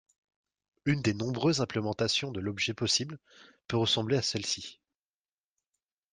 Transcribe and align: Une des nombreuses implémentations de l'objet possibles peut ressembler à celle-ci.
Une 0.85 1.03
des 1.03 1.13
nombreuses 1.13 1.61
implémentations 1.61 2.31
de 2.31 2.39
l'objet 2.39 2.73
possibles 2.73 3.19
peut 3.67 3.77
ressembler 3.77 4.17
à 4.17 4.23
celle-ci. 4.23 4.79